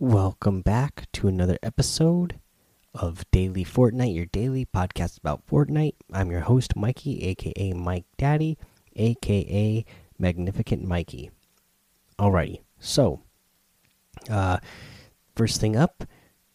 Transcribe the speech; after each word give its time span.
welcome 0.00 0.60
back 0.60 1.06
to 1.12 1.26
another 1.26 1.58
episode 1.60 2.38
of 2.94 3.24
Daily 3.32 3.64
Fortnite, 3.64 4.14
your 4.14 4.26
daily 4.26 4.64
podcast 4.64 5.18
about 5.18 5.44
Fortnite. 5.44 5.94
I'm 6.12 6.30
your 6.30 6.42
host, 6.42 6.76
Mikey, 6.76 7.24
aka 7.24 7.72
Mike 7.72 8.04
Daddy, 8.16 8.56
aka 8.94 9.84
Magnificent 10.16 10.84
Mikey. 10.84 11.32
Alrighty, 12.16 12.60
so, 12.78 13.22
uh, 14.30 14.58
first 15.34 15.60
thing 15.60 15.74
up, 15.74 16.04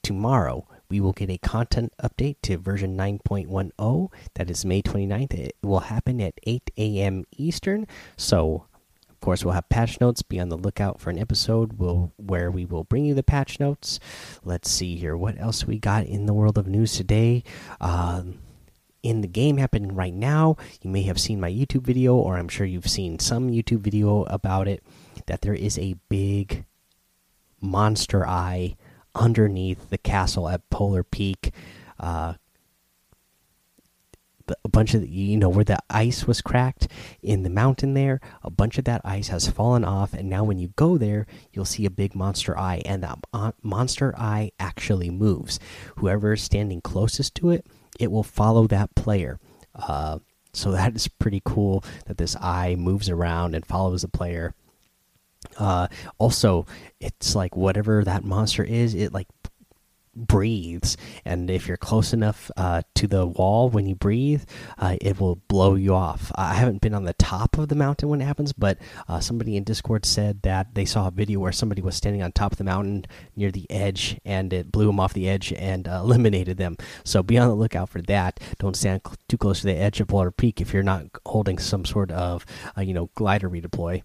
tomorrow 0.04 0.66
we 0.90 1.02
will 1.02 1.14
get 1.14 1.30
a 1.30 1.38
content 1.38 1.92
update 2.02 2.38
to 2.44 2.58
version 2.58 2.96
9.10. 2.96 4.10
That 4.36 4.50
is 4.50 4.64
May 4.64 4.82
29th. 4.82 5.34
It 5.34 5.58
will 5.62 5.82
happen 5.82 6.22
at 6.22 6.36
8 6.44 6.72
a.m. 6.78 7.26
Eastern. 7.36 7.88
So, 8.16 8.68
course, 9.24 9.46
we'll 9.46 9.54
have 9.54 9.70
patch 9.70 10.02
notes. 10.02 10.22
Be 10.22 10.40
on 10.40 10.50
the 10.50 10.58
lookout 10.58 11.00
for 11.00 11.10
an 11.10 11.18
episode 11.18 11.80
will, 11.80 12.12
where 12.18 12.52
we 12.52 12.66
will 12.66 12.84
bring 12.84 13.06
you 13.06 13.14
the 13.14 13.24
patch 13.24 13.60
notes. 13.60 14.00
Let's 14.44 14.70
see 14.70 14.98
here. 14.98 15.16
What 15.16 15.40
else 15.40 15.66
we 15.66 15.80
got 15.80 16.06
in 16.06 16.26
the 16.26 16.34
world 16.34 16.58
of 16.58 16.68
news 16.68 16.98
today? 16.98 17.44
Um, 17.80 18.40
in 19.02 19.22
the 19.22 19.28
game 19.28 19.58
happening 19.58 19.96
right 19.96 20.14
now, 20.14 20.58
you 20.82 20.90
may 20.90 21.04
have 21.04 21.20
seen 21.20 21.40
my 21.40 21.50
YouTube 21.52 21.84
video, 21.84 22.16
or 22.16 22.38
I'm 22.38 22.50
sure 22.50 22.66
you've 22.66 22.90
seen 22.90 23.20
some 23.20 23.50
YouTube 23.50 23.80
video 23.80 24.24
about 24.24 24.68
it, 24.68 24.84
that 25.26 25.42
there 25.42 25.54
is 25.54 25.78
a 25.78 25.96
big 26.10 26.66
monster 27.62 28.28
eye 28.28 28.76
underneath 29.16 29.90
the 29.90 29.98
castle 29.98 30.50
at 30.50 30.70
Polar 30.70 31.04
Peak. 31.04 31.54
Uh, 32.00 32.34
a 34.64 34.70
bunch 34.70 34.94
of 34.94 35.08
you 35.08 35.38
know 35.38 35.50
where 35.50 35.64
the 35.64 35.78
ice 35.90 36.26
was 36.28 36.42
cracked 36.42 36.88
in 37.22 37.44
the 37.44 37.50
mountain 37.50 37.94
there 37.94 38.20
a 38.44 38.50
bunch 38.50 38.78
of 38.78 38.84
that 38.84 39.00
ice 39.06 39.30
has 39.30 39.50
fallen 39.50 39.86
off 39.86 40.14
and 40.14 40.30
now 40.30 40.44
when 40.44 40.60
you 40.60 40.68
go 40.76 40.98
there 40.98 41.26
you'll 41.54 41.64
see 41.64 41.86
a 41.86 41.90
big 41.90 42.14
monster 42.14 42.58
eye 42.58 42.82
and 42.86 43.04
that 43.04 43.20
monster 43.62 44.14
eye 44.18 44.52
actually 44.60 45.10
moves. 45.10 45.60
Whoever 45.98 46.34
is 46.34 46.44
standing 46.44 46.82
closest 46.82 47.36
to 47.36 47.52
it 47.52 47.66
it 48.00 48.12
will 48.12 48.24
follow 48.24 48.68
that 48.68 48.96
player. 48.96 49.40
Uh, 49.76 50.20
so 50.54 50.72
that 50.72 50.96
is 50.96 51.08
pretty 51.08 51.42
cool 51.44 51.84
that 52.06 52.18
this 52.18 52.36
eye 52.36 52.76
moves 52.78 53.10
around 53.10 53.56
and 53.56 53.66
follows 53.66 54.02
the 54.04 54.08
player. 54.08 54.54
Uh, 55.58 55.88
also, 56.18 56.66
it's 57.00 57.36
like 57.36 57.56
whatever 57.56 58.04
that 58.04 58.24
monster 58.24 58.64
is, 58.64 58.94
it 58.96 59.14
like 59.14 59.28
breathes, 60.16 60.98
and 61.26 61.50
if 61.50 61.68
you're 61.68 61.78
close 61.78 62.14
enough 62.14 62.52
uh, 62.58 62.82
to 62.96 63.08
the 63.08 63.26
wall 63.26 63.70
when 63.70 63.86
you 63.86 63.96
breathe, 63.96 64.44
uh, 64.78 64.98
it 65.02 65.20
will 65.20 65.36
blow 65.48 65.76
you 65.76 65.94
off. 65.94 66.32
I 66.36 66.54
haven't 66.56 66.82
been 66.82 66.94
on 66.94 67.04
the 67.04 67.14
top 67.14 67.58
of 67.58 67.70
the 67.70 67.76
mountain 67.76 68.10
when 68.10 68.22
it 68.22 68.26
happens, 68.26 68.54
but 68.54 68.78
uh, 69.08 69.20
somebody 69.20 69.58
in 69.58 69.64
Discord 69.64 70.06
said 70.06 70.42
that 70.44 70.76
they 70.76 70.86
saw 70.86 71.08
a 71.08 71.12
video 71.12 71.40
where 71.40 71.52
somebody 71.52 71.82
was 71.82 71.96
standing 71.96 72.22
on 72.22 72.32
top 72.32 72.52
of 72.52 72.58
the 72.58 72.64
mountain 72.64 73.06
near 73.36 73.52
the 73.52 73.70
edge, 73.70 74.20
and 74.26 74.54
it 74.54 74.72
blew 74.72 74.88
them 74.88 75.00
off 75.00 75.14
the 75.14 75.30
edge 75.30 75.54
and 75.54 75.88
uh, 75.88 76.02
eliminated 76.04 76.58
them. 76.58 76.78
So 77.04 77.24
be 77.24 77.38
on 77.38 77.48
the 77.48 77.56
lookout 77.56 77.90
for 77.90 78.02
that. 78.04 78.40
Don't 78.60 78.76
stand 78.76 79.02
too 79.28 79.38
close 79.38 79.62
to 79.62 79.68
the 79.68 79.76
edge 79.76 80.00
of 80.00 80.08
Polar 80.08 80.32
Peak 80.32 80.62
if 80.62 80.74
you're 80.74 80.84
not 80.84 81.06
holding 81.26 81.58
some 81.58 81.86
sort 81.86 82.12
of 82.12 82.46
uh, 82.78 82.82
you 82.82 82.94
know 82.94 83.10
glider 83.16 83.50
redeploy 83.50 84.04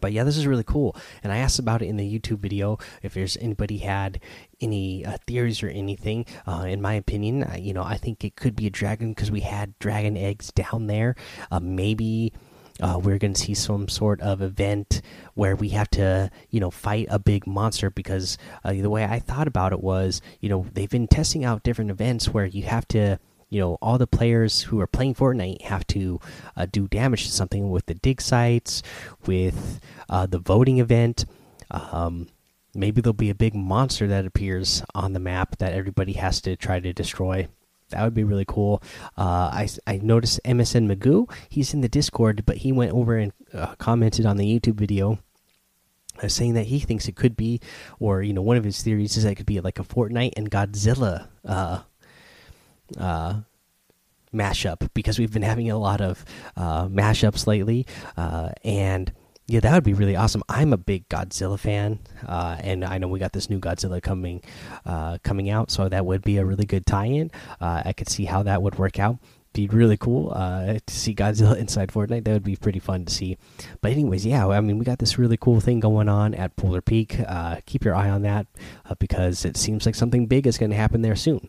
but 0.00 0.12
yeah 0.12 0.24
this 0.24 0.36
is 0.36 0.46
really 0.46 0.64
cool. 0.64 0.96
And 1.22 1.32
i 1.32 1.38
asked 1.38 1.58
about 1.58 1.82
it 1.82 1.86
in 1.86 1.96
the 1.96 2.18
youtube 2.18 2.38
video 2.38 2.78
if 3.02 3.14
there's 3.14 3.36
anybody 3.38 3.78
had 3.78 4.20
any 4.60 5.04
uh, 5.04 5.18
theories 5.26 5.62
or 5.62 5.68
anything. 5.68 6.26
Uh, 6.46 6.64
in 6.68 6.80
my 6.80 6.94
opinion 6.94 7.44
uh, 7.44 7.56
you 7.58 7.72
know 7.72 7.82
i 7.82 7.96
think 7.96 8.24
it 8.24 8.36
could 8.36 8.56
be 8.56 8.66
a 8.66 8.70
dragon 8.70 9.10
because 9.10 9.30
we 9.30 9.40
had 9.40 9.78
dragon 9.78 10.16
eggs 10.16 10.52
down 10.52 10.86
there. 10.86 11.14
Uh, 11.50 11.60
maybe 11.60 12.32
uh, 12.80 13.00
we're 13.02 13.18
going 13.18 13.32
to 13.32 13.40
see 13.40 13.54
some 13.54 13.88
sort 13.88 14.20
of 14.20 14.42
event 14.42 15.00
where 15.34 15.56
we 15.56 15.70
have 15.70 15.88
to, 15.90 16.30
you 16.50 16.60
know, 16.60 16.70
fight 16.70 17.06
a 17.10 17.18
big 17.18 17.46
monster 17.46 17.90
because 17.90 18.36
uh, 18.64 18.72
the 18.72 18.90
way 18.90 19.04
I 19.04 19.18
thought 19.18 19.48
about 19.48 19.72
it 19.72 19.80
was, 19.80 20.20
you 20.40 20.48
know, 20.48 20.66
they've 20.72 20.90
been 20.90 21.08
testing 21.08 21.44
out 21.44 21.62
different 21.62 21.90
events 21.90 22.28
where 22.28 22.46
you 22.46 22.64
have 22.64 22.86
to 22.88 23.18
you 23.48 23.60
know 23.60 23.78
all 23.80 23.98
the 23.98 24.06
players 24.06 24.62
who 24.62 24.80
are 24.80 24.86
playing 24.86 25.14
Fortnite 25.14 25.62
have 25.62 25.86
to 25.88 26.20
uh, 26.56 26.66
do 26.70 26.88
damage 26.88 27.26
to 27.26 27.32
something 27.32 27.70
with 27.70 27.86
the 27.86 27.94
dig 27.94 28.20
sites, 28.20 28.82
with 29.26 29.80
uh, 30.08 30.26
the 30.26 30.38
voting 30.38 30.78
event. 30.78 31.24
Um, 31.70 32.28
maybe 32.74 33.00
there'll 33.00 33.14
be 33.14 33.30
a 33.30 33.34
big 33.34 33.54
monster 33.54 34.06
that 34.06 34.26
appears 34.26 34.82
on 34.94 35.12
the 35.12 35.20
map 35.20 35.58
that 35.58 35.72
everybody 35.72 36.14
has 36.14 36.40
to 36.42 36.56
try 36.56 36.80
to 36.80 36.92
destroy. 36.92 37.48
That 37.90 38.02
would 38.02 38.14
be 38.14 38.24
really 38.24 38.44
cool. 38.46 38.82
Uh, 39.16 39.50
I 39.52 39.68
I 39.86 39.98
noticed 39.98 40.40
MSN 40.44 40.92
Magoo. 40.92 41.30
He's 41.48 41.72
in 41.72 41.82
the 41.82 41.88
Discord, 41.88 42.44
but 42.44 42.58
he 42.58 42.72
went 42.72 42.92
over 42.92 43.16
and 43.16 43.32
uh, 43.54 43.76
commented 43.76 44.26
on 44.26 44.36
the 44.36 44.46
YouTube 44.46 44.74
video 44.74 45.18
uh, 46.22 46.28
saying 46.28 46.54
that 46.54 46.66
he 46.66 46.80
thinks 46.80 47.08
it 47.08 47.16
could 47.16 47.36
be, 47.36 47.60
or 47.98 48.22
you 48.22 48.32
know, 48.32 48.42
one 48.42 48.56
of 48.56 48.64
his 48.64 48.82
theories 48.82 49.16
is 49.16 49.24
that 49.24 49.32
it 49.32 49.34
could 49.36 49.46
be 49.46 49.60
like 49.60 49.78
a 49.78 49.84
Fortnite 49.84 50.32
and 50.36 50.50
Godzilla 50.50 51.28
uh, 51.44 51.82
uh, 52.98 53.40
mashup 54.32 54.88
because 54.94 55.18
we've 55.18 55.32
been 55.32 55.42
having 55.42 55.70
a 55.70 55.78
lot 55.78 56.00
of 56.00 56.24
uh, 56.56 56.86
mashups 56.88 57.46
lately, 57.46 57.86
uh, 58.16 58.50
and 58.64 59.12
yeah, 59.48 59.60
that 59.60 59.72
would 59.72 59.84
be 59.84 59.94
really 59.94 60.16
awesome. 60.16 60.42
I'm 60.48 60.72
a 60.72 60.76
big 60.76 61.08
Godzilla 61.08 61.58
fan, 61.58 62.00
uh, 62.26 62.56
and 62.60 62.84
I 62.84 62.98
know 62.98 63.06
we 63.06 63.20
got 63.20 63.32
this 63.32 63.48
new 63.48 63.60
Godzilla 63.60 64.02
coming 64.02 64.42
uh, 64.84 65.18
coming 65.22 65.48
out, 65.48 65.70
so 65.70 65.88
that 65.88 66.04
would 66.04 66.22
be 66.22 66.38
a 66.38 66.44
really 66.44 66.66
good 66.66 66.84
tie-in. 66.84 67.30
Uh, 67.60 67.82
I 67.84 67.92
could 67.92 68.08
see 68.08 68.24
how 68.24 68.42
that 68.42 68.60
would 68.60 68.76
work 68.76 68.98
out. 68.98 69.18
Be 69.52 69.68
really 69.68 69.96
cool 69.96 70.32
uh, 70.34 70.78
to 70.84 70.94
see 70.94 71.14
Godzilla 71.14 71.56
inside 71.58 71.90
Fortnite. 71.90 72.24
That 72.24 72.32
would 72.32 72.42
be 72.42 72.56
pretty 72.56 72.80
fun 72.80 73.04
to 73.04 73.14
see. 73.14 73.38
But 73.80 73.92
anyways, 73.92 74.26
yeah, 74.26 74.48
I 74.48 74.60
mean 74.60 74.78
we 74.78 74.84
got 74.84 74.98
this 74.98 75.16
really 75.16 75.36
cool 75.36 75.60
thing 75.60 75.78
going 75.78 76.08
on 76.08 76.34
at 76.34 76.56
Polar 76.56 76.82
Peak. 76.82 77.16
Uh, 77.20 77.60
keep 77.66 77.84
your 77.84 77.94
eye 77.94 78.10
on 78.10 78.22
that 78.22 78.48
uh, 78.84 78.96
because 78.98 79.44
it 79.44 79.56
seems 79.56 79.86
like 79.86 79.94
something 79.94 80.26
big 80.26 80.48
is 80.48 80.58
going 80.58 80.70
to 80.70 80.76
happen 80.76 81.02
there 81.02 81.16
soon. 81.16 81.48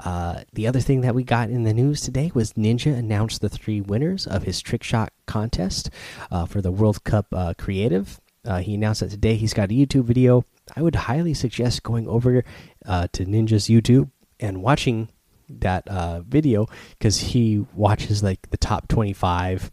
Uh, 0.00 0.42
the 0.52 0.66
other 0.66 0.80
thing 0.80 1.00
that 1.02 1.14
we 1.14 1.24
got 1.24 1.50
in 1.50 1.64
the 1.64 1.74
news 1.74 2.00
today 2.00 2.30
was 2.34 2.52
Ninja 2.54 2.96
announced 2.96 3.40
the 3.40 3.48
three 3.48 3.80
winners 3.80 4.26
of 4.26 4.44
his 4.44 4.60
trick 4.60 4.82
shot 4.82 5.12
contest 5.26 5.90
uh, 6.30 6.46
for 6.46 6.60
the 6.60 6.70
World 6.70 7.04
Cup 7.04 7.26
uh, 7.32 7.54
Creative. 7.58 8.20
Uh, 8.44 8.58
he 8.58 8.74
announced 8.74 9.00
that 9.00 9.10
today 9.10 9.36
he's 9.36 9.54
got 9.54 9.70
a 9.70 9.74
YouTube 9.74 10.04
video. 10.04 10.44
I 10.76 10.82
would 10.82 10.94
highly 10.94 11.34
suggest 11.34 11.82
going 11.82 12.06
over 12.08 12.44
uh, 12.86 13.08
to 13.12 13.24
Ninja's 13.24 13.68
YouTube 13.68 14.10
and 14.40 14.62
watching 14.62 15.08
that 15.48 15.84
video 16.26 16.66
because 16.90 17.18
he 17.18 17.64
watches 17.74 18.22
like 18.22 18.50
the 18.50 18.58
top 18.58 18.86
25 18.88 19.70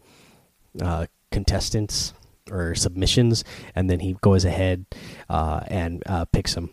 contestants 1.32 2.14
or 2.50 2.76
submissions, 2.76 3.44
and 3.76 3.90
then 3.90 4.00
he 4.00 4.14
goes 4.22 4.46
ahead 4.46 4.86
and 5.30 6.02
picks 6.32 6.56
them 6.56 6.72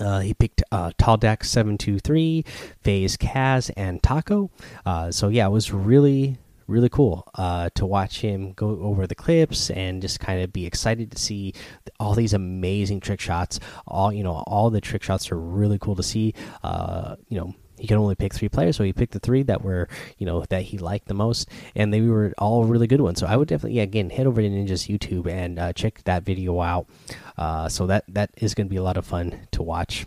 uh, 0.00 0.20
he 0.20 0.34
picked 0.34 0.62
uh, 0.70 0.92
Deck 1.18 1.44
723, 1.44 2.44
FaZe 2.82 3.16
Kaz, 3.16 3.70
and 3.76 4.02
Taco. 4.02 4.50
Uh, 4.84 5.10
so, 5.10 5.28
yeah, 5.28 5.46
it 5.46 5.50
was 5.50 5.72
really, 5.72 6.38
really 6.68 6.88
cool 6.88 7.28
uh, 7.34 7.70
to 7.74 7.86
watch 7.86 8.20
him 8.20 8.52
go 8.52 8.68
over 8.80 9.06
the 9.06 9.14
clips 9.14 9.70
and 9.70 10.00
just 10.00 10.20
kind 10.20 10.42
of 10.42 10.52
be 10.52 10.66
excited 10.66 11.10
to 11.10 11.18
see 11.18 11.54
all 11.98 12.14
these 12.14 12.34
amazing 12.34 13.00
trick 13.00 13.20
shots. 13.20 13.58
All, 13.86 14.12
you 14.12 14.22
know, 14.22 14.44
all 14.46 14.70
the 14.70 14.80
trick 14.80 15.02
shots 15.02 15.32
are 15.32 15.38
really 15.38 15.78
cool 15.78 15.96
to 15.96 16.02
see. 16.02 16.34
Uh, 16.62 17.16
you 17.28 17.38
know, 17.38 17.54
he 17.78 17.86
could 17.86 17.96
only 17.96 18.14
pick 18.14 18.34
three 18.34 18.48
players, 18.48 18.76
so 18.76 18.84
he 18.84 18.92
picked 18.92 19.12
the 19.12 19.20
three 19.20 19.42
that 19.44 19.62
were, 19.62 19.88
you 20.18 20.26
know, 20.26 20.44
that 20.48 20.62
he 20.62 20.78
liked 20.78 21.06
the 21.06 21.14
most, 21.14 21.48
and 21.74 21.92
they 21.92 22.00
were 22.00 22.34
all 22.36 22.64
really 22.64 22.86
good 22.86 23.00
ones. 23.00 23.20
So 23.20 23.26
I 23.26 23.36
would 23.36 23.48
definitely, 23.48 23.76
yeah, 23.76 23.84
again, 23.84 24.10
head 24.10 24.26
over 24.26 24.42
to 24.42 24.48
Ninja's 24.48 24.88
YouTube 24.88 25.28
and 25.28 25.58
uh, 25.58 25.72
check 25.72 26.02
that 26.04 26.24
video 26.24 26.60
out. 26.60 26.86
Uh, 27.36 27.68
so 27.68 27.86
that 27.86 28.04
that 28.08 28.30
is 28.36 28.54
going 28.54 28.66
to 28.66 28.70
be 28.70 28.76
a 28.76 28.82
lot 28.82 28.96
of 28.96 29.06
fun 29.06 29.46
to 29.52 29.62
watch 29.62 30.06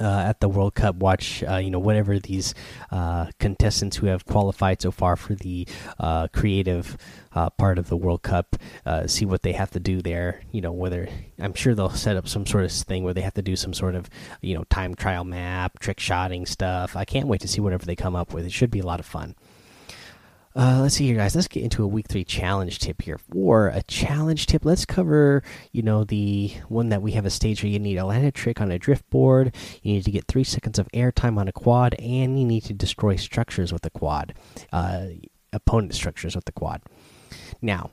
uh, 0.00 0.24
at 0.26 0.40
the 0.40 0.48
World 0.48 0.74
Cup. 0.74 0.96
Watch, 0.96 1.44
uh, 1.44 1.56
you 1.56 1.70
know, 1.70 1.78
whatever 1.78 2.18
these 2.18 2.54
uh, 2.90 3.26
contestants 3.38 3.96
who 3.98 4.06
have 4.06 4.24
qualified 4.24 4.80
so 4.80 4.90
far 4.90 5.16
for 5.16 5.34
the 5.34 5.66
uh, 5.98 6.28
creative 6.28 6.96
uh, 7.32 7.50
part 7.50 7.78
of 7.78 7.88
the 7.88 7.96
World 7.96 8.22
Cup, 8.22 8.56
uh, 8.86 9.06
see 9.06 9.24
what 9.24 9.42
they 9.42 9.52
have 9.52 9.70
to 9.72 9.80
do 9.80 10.00
there. 10.02 10.42
You 10.52 10.60
know, 10.60 10.72
whether 10.72 11.08
I'm 11.38 11.54
sure 11.54 11.74
they'll 11.74 11.90
set 11.90 12.16
up 12.16 12.28
some 12.28 12.46
sort 12.46 12.64
of 12.64 12.72
thing 12.72 13.04
where 13.04 13.14
they 13.14 13.20
have 13.20 13.34
to 13.34 13.42
do 13.42 13.56
some 13.56 13.74
sort 13.74 13.94
of, 13.94 14.08
you 14.40 14.54
know, 14.54 14.64
time 14.64 14.94
trial 14.94 15.24
map, 15.24 15.78
trick 15.78 16.00
shotting 16.00 16.46
stuff. 16.46 16.96
I 16.96 17.04
can't 17.04 17.28
wait 17.28 17.40
to 17.42 17.48
see 17.48 17.60
whatever 17.60 17.84
they 17.84 17.96
come 17.96 18.16
up 18.16 18.32
with. 18.32 18.44
It 18.44 18.52
should 18.52 18.70
be 18.70 18.80
a 18.80 18.86
lot 18.86 19.00
of 19.00 19.06
fun. 19.06 19.34
Uh, 20.54 20.80
let's 20.82 20.96
see 20.96 21.06
here, 21.06 21.16
guys. 21.16 21.36
Let's 21.36 21.46
get 21.46 21.62
into 21.62 21.84
a 21.84 21.86
week 21.86 22.08
three 22.08 22.24
challenge 22.24 22.80
tip 22.80 23.02
here. 23.02 23.18
For 23.18 23.68
a 23.68 23.82
challenge 23.84 24.46
tip, 24.46 24.64
let's 24.64 24.84
cover, 24.84 25.44
you 25.70 25.82
know, 25.82 26.02
the 26.02 26.52
one 26.68 26.88
that 26.88 27.02
we 27.02 27.12
have 27.12 27.24
a 27.24 27.30
stage 27.30 27.62
where 27.62 27.70
you 27.70 27.78
need 27.78 27.96
a 27.96 28.04
landed 28.04 28.34
trick 28.34 28.60
on 28.60 28.72
a 28.72 28.78
drift 28.78 29.08
board, 29.10 29.54
you 29.82 29.92
need 29.92 30.04
to 30.04 30.10
get 30.10 30.26
three 30.26 30.42
seconds 30.42 30.78
of 30.80 30.88
airtime 30.88 31.38
on 31.38 31.46
a 31.46 31.52
quad, 31.52 31.94
and 32.00 32.38
you 32.38 32.44
need 32.44 32.64
to 32.64 32.72
destroy 32.72 33.14
structures 33.14 33.72
with 33.72 33.82
the 33.82 33.90
quad, 33.90 34.34
uh, 34.72 35.06
opponent 35.52 35.94
structures 35.94 36.34
with 36.34 36.46
the 36.46 36.52
quad. 36.52 36.82
Now, 37.62 37.92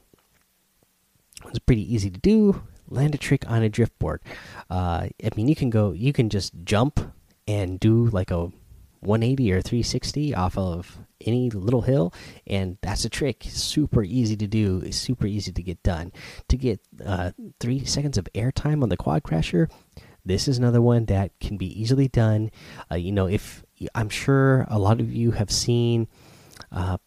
it's 1.46 1.60
pretty 1.60 1.94
easy 1.94 2.10
to 2.10 2.20
do. 2.20 2.64
Land 2.90 3.14
a 3.14 3.20
trick 3.20 3.48
on 3.48 3.62
a 3.62 3.70
drift 3.70 4.00
board. 4.00 4.22
Uh, 4.68 5.10
I 5.24 5.30
mean, 5.36 5.48
you 5.48 5.56
can 5.56 5.70
go, 5.70 5.92
you 5.92 6.12
can 6.12 6.30
just 6.30 6.54
jump 6.64 7.14
and 7.48 7.80
do 7.80 8.08
like 8.08 8.32
a 8.32 8.52
180 9.02 9.52
or 9.52 9.62
360 9.62 10.36
off 10.36 10.58
of 10.58 10.98
any 11.26 11.50
little 11.50 11.82
hill, 11.82 12.14
and 12.46 12.78
that's 12.82 13.06
a 13.06 13.10
trick. 13.10 13.46
Super 13.48 14.04
easy 14.04 14.36
to 14.38 14.48
do. 14.48 14.92
Super 14.92 15.28
easy 15.28 15.52
to 15.52 15.64
get 15.64 15.82
done. 15.84 16.12
To 16.50 16.58
get 16.58 16.80
uh, 17.04 17.32
three 17.60 17.86
seconds 17.86 18.18
of 18.18 18.28
airtime 18.36 18.84
on 18.84 18.90
the 18.90 18.98
quad 18.98 19.24
crasher, 19.24 19.70
this 20.26 20.48
is 20.48 20.58
another 20.58 20.82
one 20.82 21.06
that 21.06 21.32
can 21.40 21.58
be 21.58 21.80
easily 21.80 22.08
done. 22.08 22.52
Uh, 22.92 22.96
you 22.96 23.12
know, 23.12 23.28
if 23.28 23.64
I'm 23.96 24.10
sure 24.10 24.66
a 24.70 24.80
lot 24.80 25.00
of 25.00 25.14
you 25.14 25.32
have 25.32 25.52
seen 25.52 26.08
uh, 26.72 26.98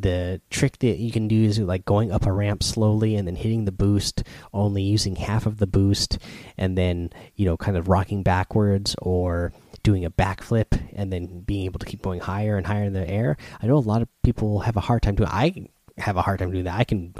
the 0.00 0.40
trick 0.50 0.78
that 0.78 0.98
you 0.98 1.12
can 1.12 1.28
do 1.28 1.44
is 1.44 1.58
like 1.58 1.84
going 1.84 2.10
up 2.10 2.26
a 2.26 2.32
ramp 2.32 2.62
slowly 2.62 3.14
and 3.14 3.26
then 3.28 3.36
hitting 3.36 3.64
the 3.64 3.72
boost, 3.72 4.22
only 4.52 4.82
using 4.82 5.16
half 5.16 5.46
of 5.46 5.58
the 5.58 5.66
boost, 5.66 6.18
and 6.56 6.78
then 6.78 7.10
you 7.36 7.44
know, 7.44 7.56
kind 7.56 7.76
of 7.76 7.88
rocking 7.88 8.22
backwards 8.22 8.96
or 9.00 9.52
doing 9.82 10.04
a 10.04 10.10
backflip 10.10 10.80
and 10.94 11.12
then 11.12 11.40
being 11.40 11.64
able 11.64 11.78
to 11.78 11.86
keep 11.86 12.02
going 12.02 12.20
higher 12.20 12.56
and 12.56 12.66
higher 12.66 12.84
in 12.84 12.92
the 12.92 13.08
air. 13.08 13.36
I 13.60 13.66
know 13.66 13.76
a 13.76 13.78
lot 13.78 14.02
of 14.02 14.08
people 14.22 14.60
have 14.60 14.76
a 14.76 14.80
hard 14.80 15.02
time 15.02 15.16
doing. 15.16 15.28
I 15.30 15.68
have 15.98 16.16
a 16.16 16.22
hard 16.22 16.38
time 16.38 16.52
doing 16.52 16.64
that. 16.64 16.78
I 16.78 16.84
can, 16.84 17.14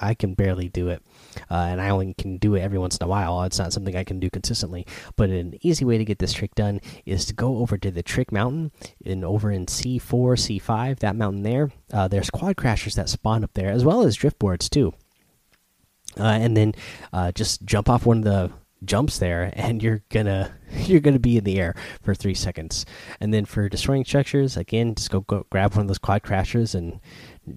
I 0.00 0.14
can 0.14 0.34
barely 0.34 0.68
do 0.68 0.88
it, 0.88 1.02
uh, 1.50 1.54
and 1.54 1.80
I 1.80 1.90
only 1.90 2.14
can 2.14 2.38
do 2.38 2.54
it 2.54 2.60
every 2.60 2.78
once 2.78 2.96
in 2.96 3.04
a 3.04 3.08
while. 3.08 3.42
It's 3.42 3.58
not 3.58 3.72
something 3.72 3.96
I 3.96 4.04
can 4.04 4.20
do 4.20 4.30
consistently. 4.30 4.86
But 5.16 5.30
an 5.30 5.58
easy 5.62 5.84
way 5.84 5.98
to 5.98 6.04
get 6.04 6.18
this 6.18 6.32
trick 6.32 6.54
done 6.54 6.80
is 7.06 7.24
to 7.26 7.34
go 7.34 7.58
over 7.58 7.78
to 7.78 7.90
the 7.90 8.02
Trick 8.02 8.32
Mountain 8.32 8.72
and 9.04 9.24
over 9.24 9.50
in 9.50 9.66
C4, 9.66 10.00
C5, 10.00 10.98
that 11.00 11.16
mountain 11.16 11.42
there. 11.42 11.70
Uh, 11.92 12.08
there's 12.08 12.30
quad 12.30 12.56
crashers 12.56 12.94
that 12.94 13.08
spawn 13.08 13.44
up 13.44 13.54
there, 13.54 13.70
as 13.70 13.84
well 13.84 14.02
as 14.02 14.16
drift 14.16 14.38
boards 14.38 14.68
too. 14.68 14.92
Uh, 16.18 16.24
and 16.24 16.56
then 16.56 16.74
uh, 17.12 17.30
just 17.32 17.64
jump 17.64 17.88
off 17.88 18.06
one 18.06 18.18
of 18.18 18.24
the 18.24 18.52
jumps 18.84 19.18
there 19.18 19.52
and 19.54 19.82
you're 19.82 20.02
gonna 20.08 20.54
you're 20.72 21.00
gonna 21.00 21.18
be 21.18 21.36
in 21.36 21.44
the 21.44 21.60
air 21.60 21.74
for 22.02 22.14
three 22.14 22.34
seconds 22.34 22.86
and 23.20 23.32
then 23.32 23.44
for 23.44 23.68
destroying 23.68 24.04
structures 24.04 24.56
again 24.56 24.94
just 24.94 25.10
go, 25.10 25.20
go 25.20 25.46
grab 25.50 25.72
one 25.74 25.82
of 25.82 25.88
those 25.88 25.98
quad 25.98 26.22
crashers 26.22 26.74
and 26.74 26.98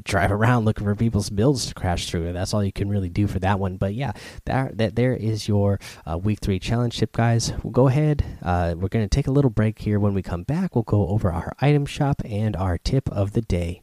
drive 0.04 0.32
around 0.32 0.66
looking 0.66 0.86
for 0.86 0.96
people's 0.96 1.30
builds 1.30 1.66
to 1.66 1.74
crash 1.74 2.10
through 2.10 2.32
that's 2.34 2.54
all 2.54 2.64
you 2.64 2.72
can 2.72 2.90
really 2.90 3.10
do 3.10 3.28
for 3.28 3.40
that 3.40 3.60
one 3.60 3.78
but 3.78 3.94
yeah 3.94 4.12
that, 4.46 4.78
that 4.78 4.96
there 4.96 5.14
is 5.14 5.48
your 5.48 5.80
uh, 6.10 6.18
week 6.18 6.40
three 6.42 6.60
challenge 6.60 6.98
tip 6.98 7.12
guys 7.12 7.54
we'll 7.64 7.72
go 7.72 7.88
ahead 7.88 8.24
uh, 8.42 8.76
we're 8.78 8.88
gonna 8.88 9.08
take 9.08 9.28
a 9.28 9.32
little 9.32 9.52
break 9.52 9.80
here 9.80 10.00
when 10.00 10.14
we 10.14 10.22
come 10.22 10.44
back 10.44 10.76
we'll 10.76 10.84
go 10.84 11.08
over 11.08 11.32
our 11.32 11.54
item 11.60 11.86
shop 11.86 12.22
and 12.26 12.56
our 12.56 12.78
tip 12.78 13.10
of 13.10 13.34
the 13.34 13.42
day 13.42 13.82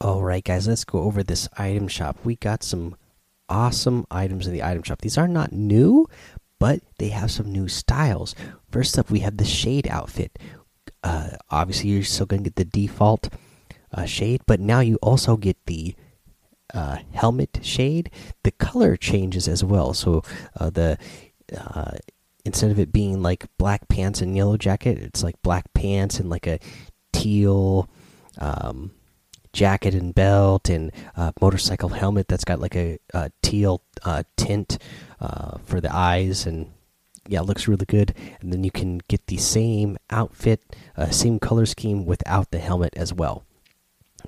all 0.00 0.22
right 0.22 0.44
guys 0.44 0.66
let's 0.68 0.84
go 0.84 1.00
over 1.00 1.22
this 1.22 1.48
item 1.58 1.88
shop 1.88 2.16
we 2.24 2.36
got 2.36 2.62
some 2.62 2.96
awesome 3.48 4.06
items 4.10 4.46
in 4.46 4.52
the 4.52 4.62
item 4.62 4.82
shop. 4.82 5.00
These 5.00 5.18
are 5.18 5.28
not 5.28 5.52
new, 5.52 6.06
but 6.58 6.80
they 6.98 7.08
have 7.08 7.30
some 7.30 7.50
new 7.50 7.68
styles. 7.68 8.34
First 8.70 8.98
up, 8.98 9.10
we 9.10 9.20
have 9.20 9.36
the 9.36 9.44
shade 9.44 9.88
outfit. 9.88 10.38
Uh, 11.02 11.30
obviously, 11.50 11.90
you're 11.90 12.02
still 12.02 12.26
going 12.26 12.42
to 12.42 12.50
get 12.50 12.56
the 12.56 12.64
default 12.64 13.28
uh, 13.94 14.04
shade, 14.04 14.42
but 14.46 14.60
now 14.60 14.80
you 14.80 14.96
also 14.96 15.36
get 15.36 15.56
the 15.66 15.94
uh, 16.72 16.98
helmet 17.12 17.60
shade. 17.62 18.10
The 18.42 18.50
color 18.50 18.96
changes 18.96 19.48
as 19.48 19.64
well. 19.64 19.94
So 19.94 20.22
uh, 20.58 20.70
the 20.70 20.98
uh, 21.56 21.92
instead 22.44 22.70
of 22.70 22.78
it 22.78 22.92
being 22.92 23.22
like 23.22 23.46
black 23.58 23.88
pants 23.88 24.20
and 24.20 24.36
yellow 24.36 24.56
jacket, 24.56 24.98
it's 24.98 25.22
like 25.22 25.40
black 25.42 25.72
pants 25.74 26.18
and 26.18 26.28
like 26.28 26.46
a 26.46 26.58
teal. 27.12 27.88
Um, 28.38 28.90
jacket 29.52 29.94
and 29.94 30.16
belt 30.16 30.68
and 30.68 30.90
uh, 31.16 31.30
motorcycle 31.40 31.90
helmet 31.90 32.26
that's 32.26 32.42
got 32.42 32.58
like 32.58 32.74
a, 32.74 32.98
a 33.14 33.30
teal 33.40 33.80
uh, 34.04 34.24
tint 34.36 34.78
for 35.64 35.80
the 35.80 35.94
eyes 35.94 36.44
and 36.44 36.72
yeah 37.28 37.40
it 37.40 37.46
looks 37.46 37.68
really 37.68 37.86
good 37.86 38.14
and 38.40 38.52
then 38.52 38.64
you 38.64 38.70
can 38.70 39.00
get 39.08 39.26
the 39.26 39.36
same 39.36 39.96
outfit 40.10 40.60
uh, 40.96 41.08
same 41.10 41.38
color 41.38 41.66
scheme 41.66 42.04
without 42.04 42.50
the 42.50 42.58
helmet 42.58 42.92
as 42.96 43.12
well 43.12 43.44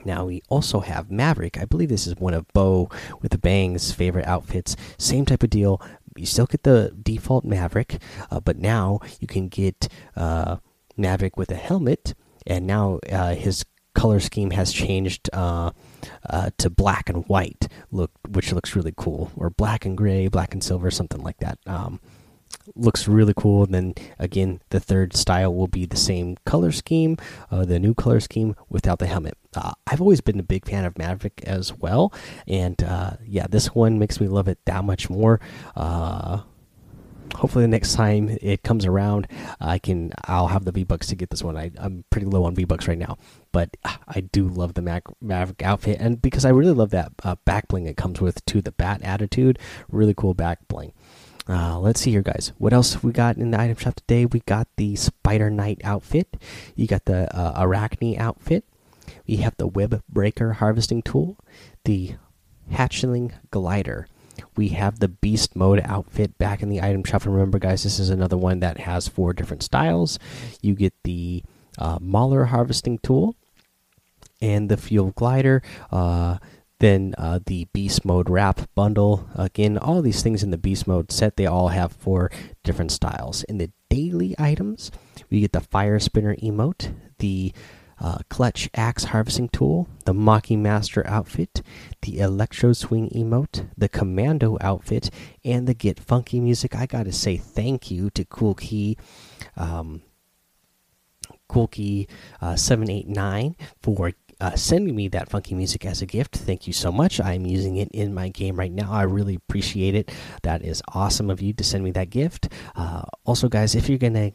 now 0.07 0.25
we 0.25 0.43
also 0.49 0.81
have 0.81 1.11
maverick. 1.11 1.59
I 1.59 1.65
believe 1.65 1.89
this 1.89 2.07
is 2.07 2.17
one 2.17 2.35
of 2.35 2.47
bo 2.53 2.89
with 3.21 3.33
the 3.33 3.39
bangs 3.39 3.93
favorite 3.93 4.27
outfits. 4.27 4.77
Same 4.99 5.27
type 5.27 5.43
of 5.43 5.51
deal. 5.51 5.81
You 6.17 6.27
still 6.27 6.47
get 6.47 6.63
the 6.63 6.95
default 7.03 7.45
maverick 7.45 8.01
uh, 8.31 8.41
but 8.41 8.57
now 8.57 9.01
you 9.21 9.27
can 9.27 9.49
get 9.49 9.89
uh, 10.17 10.57
maverick 10.97 11.37
with 11.37 11.51
a 11.51 11.57
helmet 11.57 12.15
and 12.47 12.67
now 12.67 13.01
his 13.35 13.65
color 13.97 14.21
scheme 14.21 14.51
has 14.51 14.73
changed 14.73 15.29
uh, 15.33 15.73
uh, 16.29 16.51
to 16.59 16.71
black 16.71 17.09
and 17.09 17.27
white 17.27 17.67
look, 17.91 18.13
which 18.29 18.53
looks 18.53 18.77
really 18.77 18.93
cool, 18.97 19.33
or 19.37 19.51
black 19.51 19.85
and 19.85 19.97
gray, 19.97 20.29
black 20.29 20.53
and 20.53 20.63
silver, 20.63 20.91
something 20.91 21.23
like 21.23 21.39
that. 21.39 21.59
Um, 21.67 21.99
looks 22.75 23.09
really 23.09 23.35
cool. 23.37 23.65
And 23.65 23.75
then 23.75 23.95
again, 24.19 24.61
the 24.71 24.81
third 24.81 25.15
style 25.15 25.55
will 25.55 25.69
be 25.69 25.87
the 25.87 25.97
same 25.97 26.37
color 26.45 26.73
scheme, 26.73 27.17
uh, 27.51 27.65
the 27.65 27.79
new 27.79 27.95
color 27.95 28.21
scheme 28.21 28.57
without 28.69 28.99
the 28.99 29.07
helmet. 29.07 29.37
Uh, 29.55 29.73
I've 29.87 30.01
always 30.01 30.21
been 30.21 30.39
a 30.39 30.45
big 30.45 30.67
fan 30.67 30.85
of 30.85 30.99
Maverick 30.99 31.43
as 31.45 31.73
well, 31.73 32.13
and 32.47 32.83
uh, 32.83 33.13
yeah, 33.25 33.47
this 33.49 33.75
one 33.75 33.99
makes 33.99 34.21
me 34.21 34.29
love 34.29 34.49
it 34.49 34.59
that 34.67 34.85
much 34.85 35.09
more. 35.09 35.41
Uh, 35.75 36.41
hopefully 37.35 37.65
the 37.65 37.69
next 37.69 37.95
time 37.95 38.37
it 38.41 38.63
comes 38.63 38.87
around 38.87 39.27
i 39.61 39.79
can 39.79 40.13
i'll 40.25 40.47
have 40.47 40.65
the 40.65 40.73
v 40.73 40.85
bucks 40.85 41.09
to 41.09 41.15
get 41.15 41.31
this 41.31 41.43
one 41.43 41.57
I, 41.57 41.71
am 41.79 42.05
pretty 42.11 42.27
low 42.27 42.45
on 42.45 42.55
v 42.55 42.65
bucks 42.65 42.89
right 42.89 42.99
now 42.99 43.19
but 43.53 43.77
i 43.85 44.21
do 44.21 44.49
love 44.49 44.75
the 44.75 44.83
Mac, 44.83 45.03
maverick 45.21 45.63
outfit 45.63 45.99
and 46.01 46.21
because 46.21 46.45
i 46.45 46.51
really 46.51 46.73
love 46.73 46.91
that 46.91 47.13
uh, 47.25 47.37
back 47.45 47.69
bling 47.69 47.87
it 47.87 47.97
comes 47.97 48.21
with 48.21 48.45
to 48.47 48.63
the 48.63 48.73
bat 48.73 49.03
attitude 49.03 49.59
really 49.91 50.15
cool 50.15 50.35
back 50.35 50.67
bling 50.69 50.93
uh, 51.49 51.79
let's 51.79 52.01
see 52.01 52.11
here 52.11 52.23
guys 52.23 52.53
what 52.59 52.73
else 52.73 53.03
we 53.03 53.13
got 53.13 53.37
in 53.37 53.51
the 53.51 53.61
item 53.61 53.77
shop 53.77 53.95
today 53.95 54.27
we 54.27 54.41
got 54.41 54.69
the 54.77 54.97
spider 54.97 55.51
knight 55.51 55.81
outfit 55.85 56.37
you 56.75 56.87
got 56.87 57.05
the 57.05 57.35
uh, 57.37 57.53
arachne 57.57 58.19
outfit 58.19 58.65
we 59.27 59.37
have 59.37 59.57
the 59.57 59.67
web 59.67 60.03
breaker 60.09 60.55
harvesting 60.55 61.03
tool 61.03 61.37
the 61.85 62.15
hatchling 62.73 63.33
glider 63.51 64.07
we 64.57 64.69
have 64.69 64.99
the 64.99 65.09
beast 65.09 65.55
mode 65.55 65.81
outfit 65.85 66.37
back 66.39 66.63
in 66.63 66.69
the 66.69 66.81
item 66.83 67.05
shop. 67.05 67.25
And 67.25 67.35
remember, 67.35 67.59
guys, 67.59 67.83
this 67.83 67.99
is 67.99 68.11
another 68.11 68.37
one 68.37 68.61
that 68.61 68.79
has 68.79 69.09
four 69.09 69.33
different 69.33 69.63
styles. 69.63 70.19
You 70.63 70.75
get 70.75 70.95
the 71.05 71.43
uh, 71.79 71.99
Mauler 72.01 72.47
harvesting 72.47 72.99
tool 72.99 73.37
and 74.41 74.69
the 74.69 74.77
fuel 74.77 75.13
glider. 75.13 75.63
Uh, 75.91 76.39
then 76.79 77.15
uh, 77.17 77.41
the 77.47 77.67
beast 77.73 78.05
mode 78.05 78.29
wrap 78.29 78.69
bundle. 78.75 79.29
Again, 79.35 79.79
all 79.79 80.03
these 80.03 80.23
things 80.23 80.43
in 80.43 80.51
the 80.51 80.59
beast 80.59 80.87
mode 80.87 81.11
set, 81.11 81.37
they 81.37 81.47
all 81.47 81.69
have 81.69 81.93
four 81.93 82.31
different 82.65 82.93
styles. 82.93 83.45
In 83.45 83.59
the 83.59 83.71
daily 83.89 84.35
items, 84.39 84.91
we 85.31 85.41
get 85.41 85.53
the 85.53 85.61
fire 85.61 85.99
spinner 85.99 86.37
emote, 86.37 86.95
the 87.19 87.53
uh, 87.99 88.19
clutch 88.29 88.69
axe 88.75 89.05
harvesting 89.05 89.49
tool, 89.49 89.89
the 90.05 90.13
Mogul 90.13 90.59
Master 90.59 91.07
outfit, 91.07 91.63
the 92.03 92.19
Electro 92.19 92.75
Swing 92.75 93.09
emote, 93.11 93.69
the 93.77 93.89
Commando 93.89 94.59
outfit, 94.61 95.11
and 95.45 95.67
the 95.67 95.75
Get 95.75 95.99
Funky 95.99 96.41
music. 96.41 96.77
I 96.77 96.85
gotta 96.85 97.13
say 97.13 97.39
thank 97.39 97.91
you 97.91 98.11
to 98.11 98.25
Cool 98.27 98.55
Key, 98.55 98.99
um, 99.57 100.03
Cool 101.49 101.69
Key 101.69 102.07
uh, 102.43 102.57
for 102.57 104.13
uh, 104.41 104.55
sending 104.55 104.95
me 104.95 105.09
that 105.09 105.29
funky 105.29 105.55
music 105.55 105.85
as 105.85 106.03
a 106.03 106.07
gift. 106.07 106.37
Thank 106.37 106.67
you 106.67 106.73
so 106.73 106.93
much. 106.93 107.21
I'm 107.21 107.47
using 107.47 107.77
it 107.77 107.89
in 107.93 108.13
my 108.15 108.29
game 108.29 108.57
right 108.57 108.73
now. 108.73 108.93
I 108.93 109.03
really 109.03 109.35
appreciate 109.35 109.95
it. 109.95 110.11
That 110.43 110.63
is 110.63 110.83
awesome 110.95 111.31
of 111.31 111.41
you 111.41 111.53
to 111.55 111.65
send 111.65 111.85
me 111.85 111.91
that 111.93 112.11
gift. 112.11 112.49
Uh, 112.75 113.03
also, 113.25 113.49
guys, 113.49 113.75
if 113.75 113.89
you're 113.89 113.99
gonna 113.99 114.33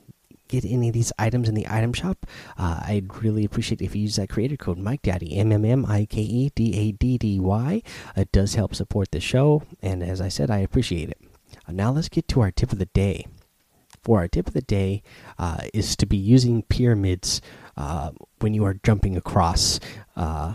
get 0.48 0.65
any 0.65 0.89
of 0.89 0.93
these 0.93 1.13
items 1.17 1.48
in 1.48 1.55
the 1.55 1.67
item 1.70 1.93
shop, 1.93 2.25
uh, 2.58 2.81
I'd 2.86 3.24
really 3.24 3.46
appreciate 3.46 3.81
if 3.81 3.96
you 3.96 4.01
use 4.01 4.17
that 4.17 4.29
creator 4.29 4.58
code 4.58 4.77
Mike 4.77 5.01
Daddy 5.03 5.38
M 5.38 5.51
M 5.51 5.63
M 5.63 5.86
I 5.86 6.05
K 6.05 6.22
E 6.22 6.51
D 6.53 6.77
A 6.77 6.91
D 6.91 7.17
D 7.17 7.39
Y. 7.39 7.81
It 8.15 8.31
does 8.31 8.55
help 8.55 8.75
support 8.75 9.12
the 9.12 9.20
show, 9.20 9.63
and 9.81 10.03
as 10.03 10.20
I 10.20 10.27
said, 10.29 10.51
I 10.51 10.60
appreciate 10.60 11.10
it. 11.10 11.20
Uh, 11.67 11.72
now 11.72 11.91
let's 11.91 12.10
get 12.10 12.27
to 12.29 12.41
our 12.41 12.51
tip 12.51 12.72
of 12.72 12.79
the 12.79 12.86
day. 12.88 13.25
For 14.03 14.17
our 14.17 14.27
tip 14.27 14.48
of 14.48 14.53
the 14.53 14.62
day 14.63 15.03
uh, 15.38 15.60
is 15.75 15.96
to 15.98 16.08
be 16.08 16.17
using 16.17 16.63
pyramids 16.63 17.39
uh, 17.81 18.11
when 18.39 18.53
you 18.53 18.63
are 18.63 18.75
jumping 18.83 19.17
across 19.17 19.79
uh, 20.15 20.53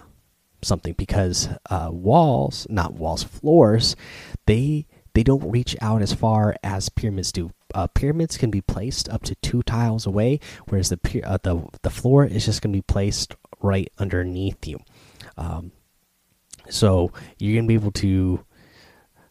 something 0.63 0.93
because 0.93 1.49
uh, 1.69 1.89
walls, 1.91 2.69
not 2.71 2.95
walls, 2.95 3.25
floors, 3.25 3.97
they 4.47 4.87
they 5.15 5.25
don't 5.25 5.51
reach 5.51 5.75
out 5.81 6.03
as 6.03 6.13
far 6.13 6.55
as 6.63 6.89
pyramids 6.89 7.33
do 7.33 7.51
uh, 7.75 7.89
pyramids 7.89 8.37
can 8.37 8.51
be 8.51 8.61
placed 8.61 9.09
up 9.09 9.25
to 9.25 9.35
two 9.37 9.65
tiles 9.65 10.07
away, 10.07 10.39
whereas 10.69 10.89
the 10.89 11.23
uh, 11.25 11.39
the 11.43 11.67
the 11.83 11.91
floor 11.91 12.25
is 12.25 12.45
just 12.45 12.63
going 12.63 12.73
to 12.73 12.77
be 12.79 12.83
placed 12.83 13.35
right 13.61 13.89
underneath 13.99 14.65
you. 14.65 14.79
Um, 15.37 15.73
so 16.71 17.11
you're 17.41 17.57
going 17.57 17.65
to 17.65 17.69
be 17.69 17.75
able 17.75 17.93
to 17.93 18.45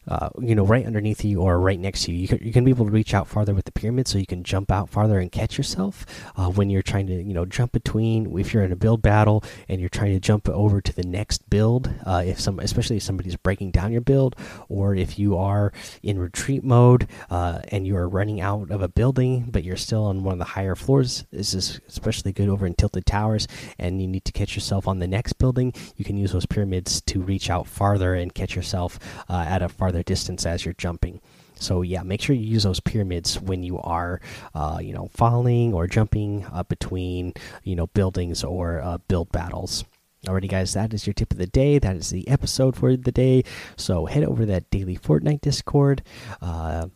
uh, 0.08 0.30
you 0.40 0.54
know, 0.54 0.64
right 0.64 0.86
underneath 0.86 1.24
you 1.24 1.40
or 1.40 1.58
right 1.58 1.78
next 1.78 2.04
to 2.04 2.12
you. 2.12 2.28
You 2.40 2.52
can, 2.52 2.64
be 2.64 2.70
able 2.70 2.86
to 2.86 2.90
reach 2.90 3.14
out 3.14 3.28
farther 3.28 3.54
with 3.54 3.64
the 3.64 3.72
pyramid, 3.72 4.08
so 4.08 4.18
you 4.18 4.26
can 4.26 4.42
jump 4.42 4.70
out 4.70 4.88
farther 4.88 5.18
and 5.18 5.30
catch 5.30 5.56
yourself 5.56 6.04
uh, 6.36 6.48
when 6.48 6.70
you're 6.70 6.82
trying 6.82 7.06
to, 7.06 7.14
you 7.14 7.34
know, 7.34 7.44
jump 7.44 7.72
between. 7.72 8.38
If 8.38 8.52
you're 8.52 8.64
in 8.64 8.72
a 8.72 8.76
build 8.76 9.02
battle 9.02 9.44
and 9.68 9.80
you're 9.80 9.88
trying 9.88 10.12
to 10.12 10.20
jump 10.20 10.48
over 10.48 10.80
to 10.80 10.92
the 10.92 11.02
next 11.02 11.48
build, 11.50 11.92
uh, 12.04 12.22
if 12.26 12.40
some, 12.40 12.58
especially 12.58 12.96
if 12.96 13.02
somebody's 13.02 13.36
breaking 13.36 13.70
down 13.70 13.92
your 13.92 14.00
build, 14.00 14.36
or 14.68 14.94
if 14.94 15.18
you 15.18 15.36
are 15.36 15.72
in 16.02 16.18
retreat 16.18 16.64
mode 16.64 17.08
uh, 17.30 17.60
and 17.68 17.86
you 17.86 17.96
are 17.96 18.08
running 18.08 18.40
out 18.40 18.70
of 18.70 18.82
a 18.82 18.88
building, 18.88 19.48
but 19.50 19.64
you're 19.64 19.76
still 19.76 20.04
on 20.04 20.24
one 20.24 20.32
of 20.32 20.38
the 20.38 20.44
higher 20.44 20.74
floors, 20.74 21.24
this 21.30 21.54
is 21.54 21.80
especially 21.88 22.32
good 22.32 22.48
over 22.48 22.66
in 22.66 22.74
tilted 22.74 23.06
towers, 23.06 23.46
and 23.78 24.00
you 24.00 24.08
need 24.08 24.24
to 24.24 24.32
catch 24.32 24.54
yourself 24.54 24.86
on 24.88 24.98
the 24.98 25.06
next 25.06 25.34
building. 25.34 25.72
You 25.96 26.04
can 26.04 26.16
use 26.16 26.32
those 26.32 26.46
pyramids 26.46 27.00
to 27.02 27.20
reach 27.20 27.50
out 27.50 27.66
farther 27.66 28.14
and 28.14 28.34
catch 28.34 28.54
yourself 28.54 28.98
uh, 29.28 29.44
at 29.46 29.62
a 29.62 29.68
farther 29.68 29.95
distance 30.02 30.46
as 30.46 30.64
you're 30.64 30.74
jumping. 30.74 31.20
So 31.58 31.82
yeah, 31.82 32.02
make 32.02 32.20
sure 32.20 32.36
you 32.36 32.46
use 32.46 32.64
those 32.64 32.80
pyramids 32.80 33.40
when 33.40 33.62
you 33.62 33.78
are, 33.78 34.20
uh, 34.54 34.78
you 34.80 34.92
know, 34.92 35.08
falling 35.14 35.72
or 35.72 35.86
jumping 35.86 36.44
uh, 36.52 36.62
between, 36.64 37.32
you 37.64 37.76
know, 37.76 37.86
buildings 37.88 38.44
or 38.44 38.80
uh, 38.82 38.98
build 39.08 39.32
battles. 39.32 39.84
Alrighty, 40.26 40.48
guys, 40.48 40.74
that 40.74 40.92
is 40.92 41.06
your 41.06 41.14
tip 41.14 41.32
of 41.32 41.38
the 41.38 41.46
day. 41.46 41.78
That 41.78 41.96
is 41.96 42.10
the 42.10 42.26
episode 42.28 42.76
for 42.76 42.96
the 42.96 43.12
day. 43.12 43.44
So 43.76 44.06
head 44.06 44.24
over 44.24 44.42
to 44.42 44.46
that 44.46 44.70
daily 44.70 44.96
Fortnite 44.96 45.40
Discord. 45.40 46.02
Uh, 46.42 46.88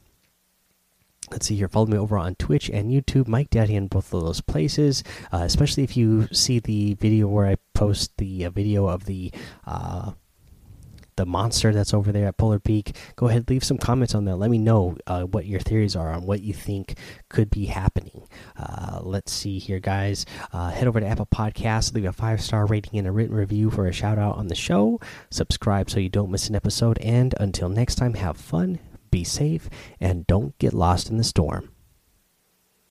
let's 1.31 1.47
see 1.47 1.55
here 1.55 1.69
follow 1.69 1.87
me 1.87 1.97
over 1.97 2.19
on 2.19 2.35
twitch 2.35 2.69
and 2.71 2.91
youtube 2.91 3.29
mike 3.29 3.51
daddy 3.51 3.77
in 3.77 3.87
both 3.87 4.13
of 4.13 4.23
those 4.23 4.41
places 4.41 5.05
uh, 5.33 5.43
especially 5.43 5.85
if 5.85 5.97
you 5.97 6.27
see 6.33 6.59
the 6.59 6.95
video 6.95 7.29
where 7.29 7.47
i 7.47 7.57
post 7.73 8.17
the 8.17 8.45
uh, 8.45 8.51
video 8.51 8.87
of 8.87 9.05
the 9.05 9.31
uh, 9.65 10.11
the 11.17 11.27
monster 11.27 11.73
that's 11.73 11.95
over 11.95 12.13
there 12.13 12.29
at 12.29 12.37
polar 12.37 12.59
peak. 12.59 12.97
Go 13.17 13.29
ahead 13.29 13.49
leave 13.49 13.65
some 13.65 13.79
comments 13.79 14.15
on 14.15 14.25
that. 14.27 14.37
Let 14.37 14.51
me 14.51 14.59
know 14.59 14.97
uh, 15.07 15.23
what 15.23 15.47
your 15.47 15.61
theories 15.61 15.97
are 15.97 16.13
on 16.13 16.27
what 16.27 16.43
you 16.43 16.55
think 16.55 16.97
could 17.29 17.51
be 17.51 17.67
happening. 17.67 18.27
Uh, 18.57 19.01
let's 19.03 19.33
see 19.33 19.59
here 19.59 19.81
guys. 19.81 20.27
Uh, 20.53 20.71
head 20.71 20.87
over 20.87 21.01
to 21.01 21.07
apple 21.07 21.27
podcasts 21.27 21.95
leave 21.95 22.05
a 22.05 22.13
five 22.13 22.41
star 22.41 22.67
rating 22.67 22.99
and 22.99 23.09
a 23.09 23.13
written 23.13 23.35
review 23.35 23.71
for 23.71 23.87
a 23.87 23.93
shout 23.93 24.19
out 24.19 24.37
on 24.37 24.49
the 24.49 24.55
show. 24.55 25.01
Subscribe 25.31 25.91
so 25.91 26.01
you 26.01 26.09
don't 26.09 26.31
miss 26.31 26.49
an 26.49 26.57
episode. 26.57 26.99
And 26.99 27.35
until 27.39 27.69
next 27.69 27.97
time 27.97 28.15
have 28.15 28.37
fun 28.37 28.79
be 29.11 29.25
safe, 29.25 29.69
and 30.01 30.27
don't 30.27 30.57
get 30.59 30.73
lost 30.73 31.11
in 31.11 31.17
the 31.17 31.25
storm. 31.25 31.71